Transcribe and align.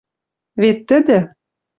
Вет 0.61 0.79
тӹдӹ 0.87 1.19